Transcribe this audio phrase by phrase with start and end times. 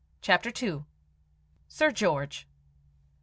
[0.23, 0.85] CHAPTER II.
[1.67, 2.47] SIR GEORGE.